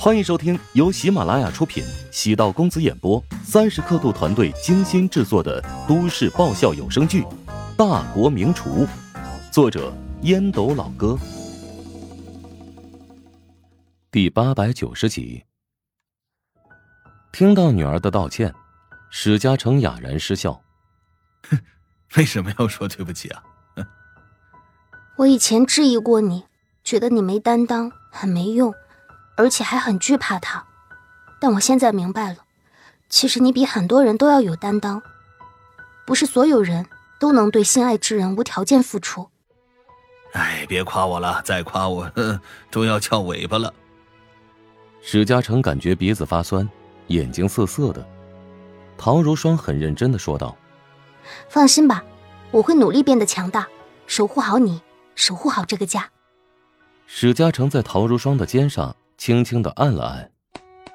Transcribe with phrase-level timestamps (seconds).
[0.00, 7.22] 欢迎收听由喜马拉雅出品、喜道公子演播、三十刻度团队精心制作的都市爆笑有声剧
[7.76, 8.86] 《大国名厨》，
[9.50, 9.92] 作者
[10.22, 11.18] 烟斗老哥，
[14.12, 15.42] 第八百九十集。
[17.32, 18.54] 听到女儿的道歉，
[19.10, 20.62] 史嘉诚哑然失笑
[21.50, 21.58] ：“哼，
[22.16, 23.42] 为什么要说对不起啊？
[25.18, 26.44] 我以前质疑过你，
[26.84, 28.72] 觉得你没担当，很没用。”
[29.38, 30.66] 而且还很惧怕他，
[31.40, 32.38] 但我现在明白了，
[33.08, 35.00] 其实你比很多人都要有担当。
[36.04, 36.84] 不是所有人
[37.20, 39.30] 都能对心爱之人无条件付出。
[40.32, 42.10] 哎，别夸我了，再夸我
[42.68, 43.72] 都要翘尾巴了。
[45.00, 46.68] 史嘉诚感觉鼻子发酸，
[47.06, 48.04] 眼睛涩涩的。
[48.96, 50.56] 陶如霜很认真的说道
[51.48, 52.02] ：“放心吧，
[52.50, 53.68] 我会努力变得强大，
[54.08, 54.82] 守护好你，
[55.14, 56.10] 守护好这个家。”
[57.06, 58.96] 史嘉诚在陶如霜的肩上。
[59.18, 60.30] 轻轻的按了按，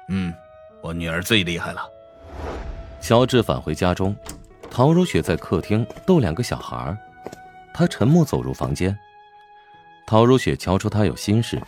[0.08, 0.34] 嗯，
[0.82, 1.86] 我女儿最厉害了。
[2.98, 4.16] 乔治返回家中，
[4.70, 6.96] 陶如雪在客厅逗两个小孩
[7.74, 8.98] 他沉默走入房间。
[10.06, 11.60] 陶如雪瞧出他有心事，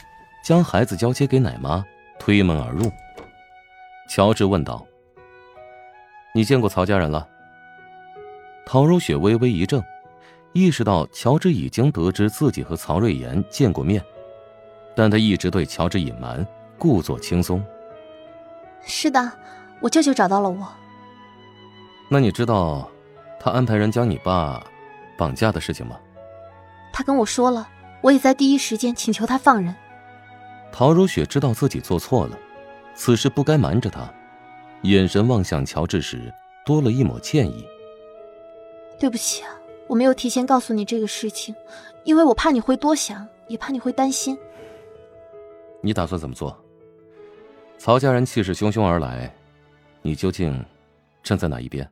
[0.42, 1.84] 将孩子交接给奶妈，
[2.18, 2.90] 推门而入。
[4.08, 4.84] 乔治问道
[6.34, 7.28] ：“你见过曹家人了？”
[8.64, 9.84] 陶如雪微微一怔，
[10.54, 14.02] 意识到乔治已经得知自己和曹瑞妍见过面。
[14.96, 16.44] 但他一直对乔治隐瞒，
[16.78, 17.62] 故作轻松。
[18.80, 19.30] 是的，
[19.80, 20.66] 我舅舅找到了我。
[22.08, 22.90] 那你知道
[23.38, 24.64] 他安排人将你爸
[25.18, 25.98] 绑架的事情吗？
[26.92, 27.68] 他跟我说了，
[28.00, 29.74] 我也在第一时间请求他放人。
[30.72, 32.38] 陶如雪知道自己做错了，
[32.94, 34.08] 此事不该瞒着他，
[34.82, 36.32] 眼神望向乔治时
[36.64, 37.66] 多了一抹歉意。
[38.98, 39.50] 对不起啊，
[39.88, 41.54] 我没有提前告诉你这个事情，
[42.04, 44.38] 因为我怕你会多想，也怕你会担心。
[45.82, 46.56] 你打算怎么做？
[47.78, 49.32] 曹家人气势汹汹而来，
[50.00, 50.64] 你究竟
[51.22, 51.86] 站在哪一边？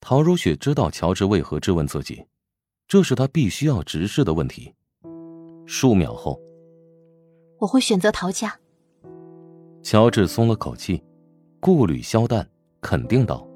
[0.00, 2.22] 陶如雪知道乔治为何质问自己，
[2.86, 4.74] 这是他必须要直视的问题。
[5.64, 6.38] 数秒后，
[7.58, 8.54] 我会选择陶家。
[9.82, 11.02] 乔治松了口气，
[11.58, 12.46] 顾虑消淡，
[12.80, 13.48] 肯定道：“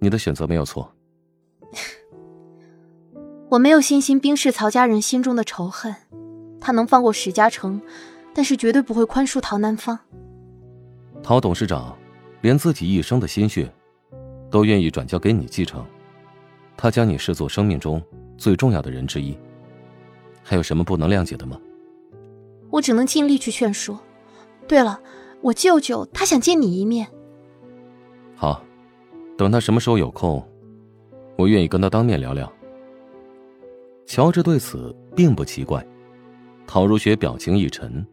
[0.00, 0.90] 你的选择没有错。
[3.50, 5.94] 我没有信心冰释曹家人心中的仇恨。”
[6.60, 7.80] 他能放过史嘉诚，
[8.34, 9.98] 但是绝对不会宽恕陶南方。
[11.22, 11.96] 陶董事长
[12.40, 13.72] 连自己一生的心血
[14.50, 15.84] 都愿意转交给你继承，
[16.76, 18.02] 他将你视作生命中
[18.36, 19.36] 最重要的人之一，
[20.42, 21.60] 还有什么不能谅解的吗？
[22.70, 23.98] 我只能尽力去劝说。
[24.68, 25.00] 对了，
[25.40, 27.08] 我舅舅他想见你一面。
[28.36, 28.62] 好，
[29.36, 30.42] 等他什么时候有空，
[31.36, 32.50] 我愿意跟他当面聊聊。
[34.06, 35.84] 乔治对此并不奇怪。
[36.72, 38.06] 陶如雪表情一沉。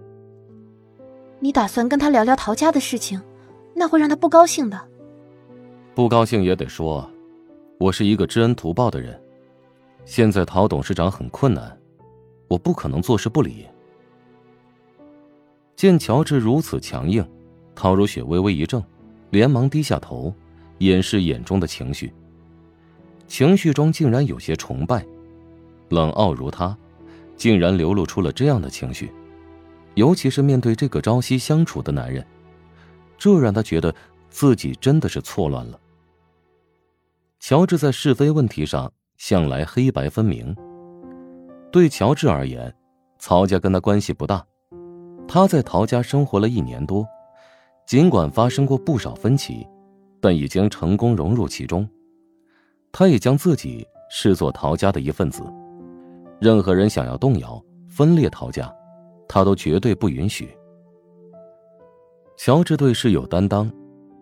[1.39, 3.21] 你打算跟他聊聊陶家的事情，
[3.75, 4.81] 那会让他不高兴的。
[5.93, 7.07] 不高兴也得说，
[7.77, 9.21] 我是一个知恩图报的人。
[10.05, 11.77] 现在陶董事长很困难，
[12.47, 13.67] 我不可能坐视不理。
[15.75, 17.23] 见乔治如此强硬，
[17.75, 18.83] 陶如雪微微一怔，
[19.29, 20.33] 连忙低下头，
[20.79, 22.11] 掩饰眼中的情绪。
[23.27, 25.05] 情绪中竟然有些崇拜，
[25.89, 26.75] 冷傲如他。
[27.37, 29.11] 竟然流露出了这样的情绪，
[29.93, 32.25] 尤其是面对这个朝夕相处的男人，
[33.17, 33.93] 这让他觉得
[34.29, 35.79] 自己真的是错乱了。
[37.39, 40.55] 乔治在是非问题上向来黑白分明。
[41.71, 42.73] 对乔治而言，
[43.19, 44.43] 曹家跟他关系不大，
[45.27, 47.07] 他在陶家生活了一年多，
[47.85, 49.67] 尽管发生过不少分歧，
[50.19, 51.87] 但已经成功融入其中。
[52.91, 55.43] 他也将自己视作陶家的一份子。
[56.39, 58.71] 任何人想要动摇、分裂陶家，
[59.27, 60.55] 他都绝对不允许。
[62.37, 63.71] 乔治对事有担当，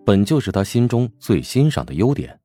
[0.06, 2.40] 本就是他心中最欣赏的优点。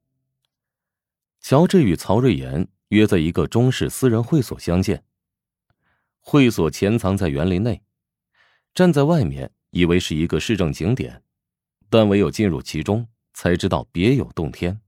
[1.41, 5.03] 乔治与曹瑞妍约在一个中式私人会所相见。
[6.19, 7.81] 会所潜藏在园林内，
[8.75, 11.23] 站在外面以为是一个市政景点，
[11.89, 14.79] 但唯有进入其中，才知道别有洞天。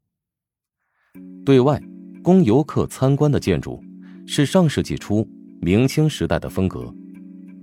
[1.45, 1.81] 对外
[2.23, 3.83] 供游客参观的建筑。
[4.27, 5.29] 是上世纪初
[5.61, 6.93] 明清时代的风格，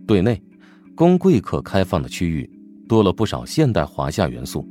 [0.06, 0.42] 对内
[0.96, 2.50] 供贵客开放的区域
[2.88, 4.68] 多了不少现代华夏元素。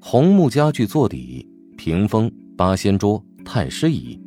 [0.00, 1.46] 红木家具座底、
[1.76, 4.20] 屏风、八仙桌、太师椅，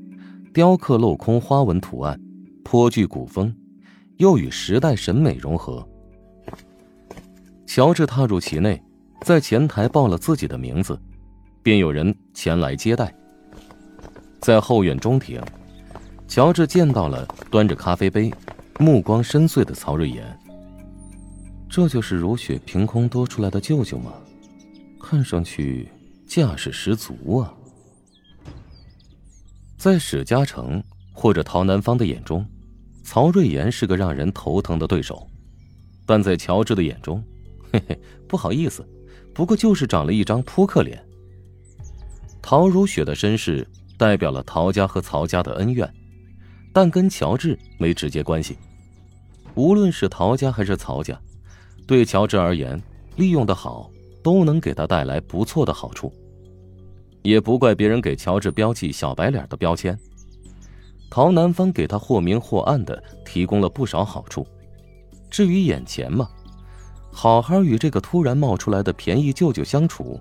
[0.53, 2.19] 雕刻镂空花纹图案，
[2.63, 3.55] 颇具古风，
[4.17, 5.87] 又与时代审美融合。
[7.65, 8.81] 乔治踏入其内，
[9.21, 10.99] 在前台报了自己的名字，
[11.63, 13.13] 便有人前来接待。
[14.41, 15.41] 在后院中庭。
[16.29, 18.31] 乔治见到了端着咖啡杯、
[18.77, 20.23] 目光深邃的曹瑞妍，
[21.67, 24.13] 这就是如雪凭空多出来的舅舅吗？
[25.01, 25.89] 看上去
[26.27, 27.51] 架势十足啊！
[29.75, 30.81] 在史嘉诚
[31.11, 32.45] 或者陶南方的眼中，
[33.03, 35.15] 曹瑞妍是个让人头疼的对手；
[36.05, 37.23] 但在乔治的眼中，
[37.73, 38.87] 嘿嘿，不好意思，
[39.33, 41.03] 不过就是长了一张扑克脸。
[42.39, 43.67] 陶如雪的身世
[43.97, 45.91] 代表了陶家和曹家的恩怨，
[46.71, 48.57] 但跟乔治没直接关系。
[49.55, 51.19] 无论是陶家还是曹家，
[51.87, 52.81] 对乔治而言，
[53.15, 53.89] 利用的好，
[54.23, 56.13] 都能给他带来不错的好处。
[57.21, 59.97] 也不怪别人给乔治标记“小白脸”的标签。
[61.09, 64.47] 陶南方给他或明或暗的提供了不少好处。
[65.29, 66.29] 至于眼前嘛，
[67.11, 70.19] 好好与这个突然冒出来的便宜舅舅相处，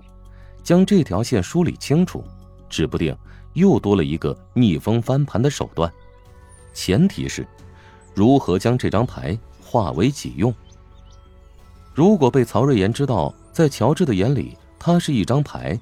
[0.63, 2.23] 将这条线梳理清楚，
[2.67, 3.15] 指不定
[3.53, 5.89] 又多了一个逆风翻盘的手段。
[6.79, 7.45] 前提是，
[8.15, 10.55] 如何将这张牌化为己用。
[11.93, 15.77] 如果被曹瑞妍知道，在乔治的眼里，他是一张牌。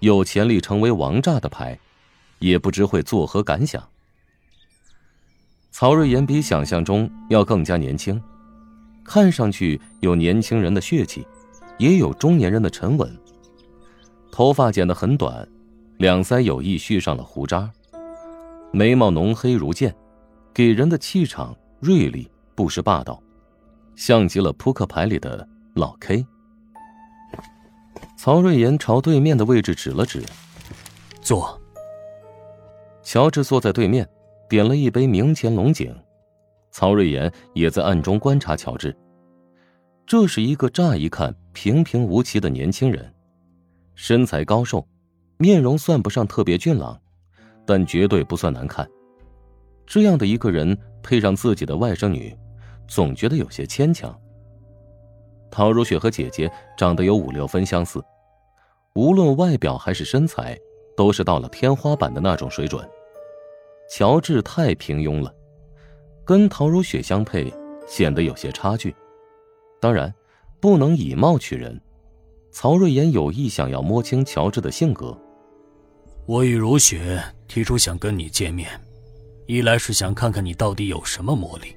[0.00, 1.78] 有潜力成为王炸的牌，
[2.38, 3.82] 也不知会作何感想。
[5.70, 8.22] 曹瑞妍比想象中要更加年轻，
[9.02, 11.26] 看上去有年轻人的血气，
[11.78, 13.10] 也有中年人的沉稳。
[14.30, 15.48] 头发剪得很短，
[15.96, 17.70] 两腮有意蓄上了胡渣，
[18.70, 19.96] 眉毛浓黑如剑，
[20.56, 23.22] 给人的气场锐利，不失霸道，
[23.94, 26.26] 像极了扑克牌里的老 K。
[28.16, 30.22] 曹瑞妍朝对面的位置指了指，
[31.20, 31.60] 坐。
[33.02, 34.08] 乔治坐在对面，
[34.48, 35.94] 点了一杯明前龙井。
[36.70, 38.96] 曹瑞妍也在暗中观察乔治。
[40.06, 43.12] 这是一个乍一看平平无奇的年轻人，
[43.94, 44.88] 身材高瘦，
[45.36, 46.98] 面容算不上特别俊朗，
[47.66, 48.88] 但绝对不算难看。
[49.86, 52.36] 这样的一个人配上自己的外甥女，
[52.88, 54.14] 总觉得有些牵强。
[55.50, 58.04] 陶如雪和姐姐长得有五六分相似，
[58.94, 60.58] 无论外表还是身材，
[60.96, 62.86] 都是到了天花板的那种水准。
[63.88, 65.32] 乔治太平庸了，
[66.24, 67.52] 跟陶如雪相配
[67.86, 68.94] 显得有些差距。
[69.80, 70.12] 当然，
[70.58, 71.80] 不能以貌取人。
[72.50, 75.16] 曹瑞妍有意想要摸清乔治的性格。
[76.24, 78.68] 我与如雪提出想跟你见面，
[79.46, 81.76] 一来是想看看你到底有什么魔力，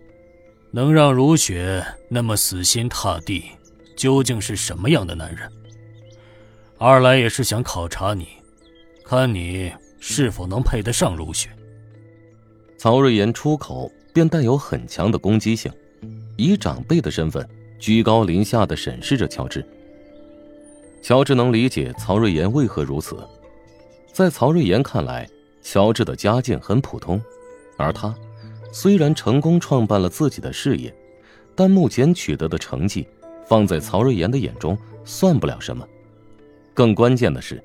[0.72, 3.44] 能让如雪那么死心塌地。
[3.96, 5.52] 究竟是什么样的男人？
[6.78, 8.30] 二来也是想考察你，
[9.04, 9.70] 看你
[10.00, 11.50] 是否能配得上如雪。
[12.78, 15.70] 曹瑞妍出口便带有很强的攻击性，
[16.38, 17.46] 以长辈的身份
[17.78, 19.68] 居高临下的审视着乔治。
[21.02, 23.18] 乔治能理解曹瑞妍为何如此，
[24.14, 25.30] 在曹瑞妍看来，
[25.62, 27.22] 乔治的家境很普通，
[27.80, 28.14] 而他
[28.72, 30.94] 虽然成功创办了自己的事业，
[31.56, 33.08] 但目前取得的成绩。
[33.48, 35.84] 放在曹瑞妍的眼中算不了什么，
[36.72, 37.60] 更关键的是，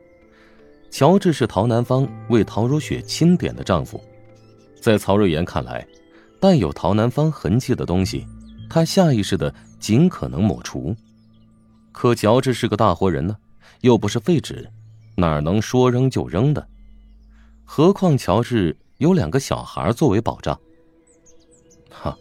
[0.90, 4.02] 乔治是陶南方为陶如雪钦点的丈夫，
[4.81, 5.87] 在曹瑞妍看来，
[6.40, 8.26] 带有陶南方痕迹的东西，
[8.70, 10.96] 她下意识的尽可能抹除。
[11.93, 13.37] 可乔治是个大活人呢，
[13.82, 14.67] 又不是废纸，
[15.17, 16.67] 哪能说扔就扔的？
[17.67, 18.75] 何况乔治
[19.05, 20.59] 有两个小孩作为保障。
[21.91, 22.17] 哈，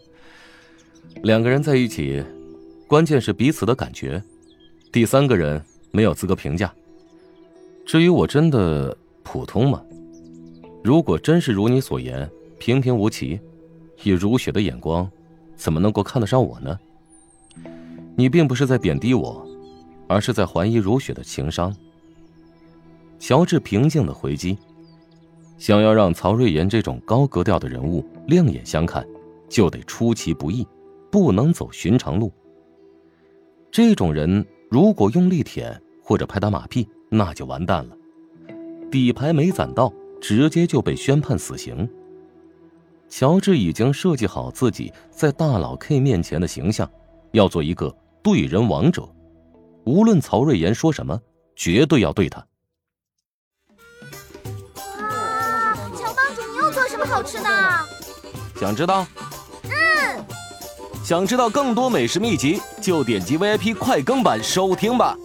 [1.24, 2.22] 两个人在一起。
[2.86, 4.22] 关键是彼此的感觉，
[4.92, 6.72] 第三个人没有资格评价。
[7.86, 9.82] 至于我真的普通吗？
[10.84, 13.40] 如果真是如你所言平平无奇，
[14.04, 15.10] 以如雪的眼光，
[15.56, 16.78] 怎么能够看得上我呢？
[18.16, 19.48] 你并不是在贬低我，
[20.08, 21.74] 而是在怀疑如雪的情商。
[23.18, 24.58] 乔治平静的回击：
[25.64, 29.08] 想要让曹瑞妍这种高格调的人物亮眼相看，
[29.48, 30.68] 就得出其不意，
[31.10, 32.30] 不能走寻常路。
[33.72, 37.96] 这种人如果用力舔或者拍打马屁，那就完蛋了。
[38.92, 39.90] 底牌没攒到，
[40.20, 41.90] 直接就被宣判死刑。
[43.08, 46.92] 乔治已经设计好自己在大佬 K 面前的形象，
[47.32, 49.08] 要做一个对人王者。
[49.86, 51.18] 无论曹瑞妍说什么，
[51.56, 52.46] 绝对要对他。
[57.14, 57.50] 好吃的？
[58.60, 59.06] 想知道？
[59.66, 60.26] 嗯
[61.04, 65.16] 想知道更多美食秘籍，就点击 VIP 快更版收听吧。